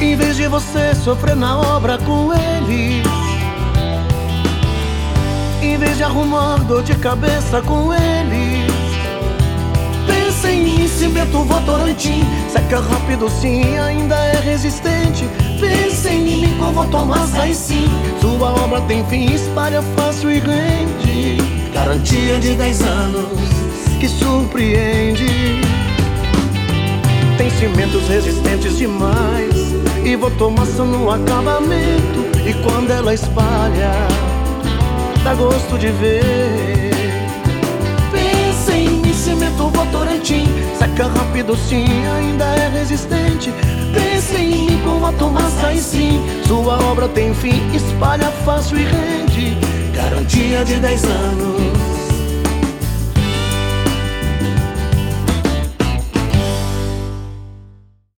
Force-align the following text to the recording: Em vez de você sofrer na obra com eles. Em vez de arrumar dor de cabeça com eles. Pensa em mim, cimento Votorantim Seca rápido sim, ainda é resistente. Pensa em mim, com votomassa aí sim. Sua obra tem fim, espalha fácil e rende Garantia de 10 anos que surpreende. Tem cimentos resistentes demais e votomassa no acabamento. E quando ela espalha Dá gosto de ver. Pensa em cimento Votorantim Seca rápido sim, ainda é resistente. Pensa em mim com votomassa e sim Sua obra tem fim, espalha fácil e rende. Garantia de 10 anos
Em 0.00 0.14
vez 0.14 0.36
de 0.36 0.46
você 0.46 0.94
sofrer 0.94 1.34
na 1.34 1.58
obra 1.58 1.96
com 1.96 2.30
eles. 2.32 3.02
Em 5.62 5.78
vez 5.78 5.96
de 5.96 6.02
arrumar 6.02 6.58
dor 6.58 6.82
de 6.82 6.94
cabeça 6.96 7.62
com 7.62 7.94
eles. 7.94 8.70
Pensa 10.06 10.50
em 10.50 10.64
mim, 10.64 10.88
cimento 10.88 11.42
Votorantim 11.44 12.22
Seca 12.52 12.80
rápido 12.80 13.28
sim, 13.30 13.78
ainda 13.78 14.14
é 14.16 14.38
resistente. 14.38 15.24
Pensa 15.58 16.10
em 16.10 16.22
mim, 16.22 16.58
com 16.58 16.72
votomassa 16.72 17.42
aí 17.42 17.54
sim. 17.54 17.88
Sua 18.20 18.52
obra 18.52 18.82
tem 18.82 19.02
fim, 19.06 19.32
espalha 19.32 19.80
fácil 19.96 20.30
e 20.30 20.40
rende 20.40 21.38
Garantia 21.72 22.38
de 22.38 22.54
10 22.54 22.82
anos 22.82 23.38
que 23.98 24.08
surpreende. 24.08 25.60
Tem 27.38 27.50
cimentos 27.50 28.06
resistentes 28.08 28.76
demais 28.76 29.65
e 30.06 30.14
votomassa 30.14 30.84
no 30.84 31.10
acabamento. 31.10 32.24
E 32.46 32.54
quando 32.62 32.90
ela 32.92 33.12
espalha 33.12 33.90
Dá 35.24 35.34
gosto 35.34 35.76
de 35.76 35.88
ver. 35.88 36.90
Pensa 38.12 38.76
em 38.76 39.12
cimento 39.12 39.68
Votorantim 39.68 40.46
Seca 40.78 41.08
rápido 41.08 41.56
sim, 41.56 41.86
ainda 42.16 42.44
é 42.44 42.68
resistente. 42.68 43.52
Pensa 43.92 44.38
em 44.38 44.48
mim 44.48 44.80
com 44.84 45.00
votomassa 45.00 45.72
e 45.72 45.80
sim 45.80 46.24
Sua 46.46 46.78
obra 46.84 47.08
tem 47.08 47.34
fim, 47.34 47.60
espalha 47.74 48.30
fácil 48.44 48.78
e 48.78 48.84
rende. 48.84 49.56
Garantia 49.92 50.64
de 50.64 50.76
10 50.76 51.04
anos 51.04 51.85